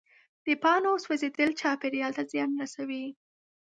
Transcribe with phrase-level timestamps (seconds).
[0.45, 3.05] د پاڼو سوځېدل چاپېریال ته زیان رسوي.